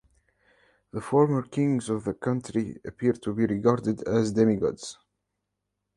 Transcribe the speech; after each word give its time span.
The 0.93 0.99
former 0.99 1.43
kings 1.43 1.87
of 1.87 2.05
the 2.05 2.15
country 2.15 2.81
appear 2.83 3.13
to 3.13 3.35
be 3.35 3.45
regarded 3.45 4.01
as 4.07 4.31
demigods. 4.31 4.97